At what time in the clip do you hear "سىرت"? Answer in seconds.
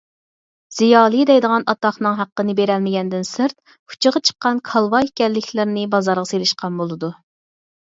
3.35-3.77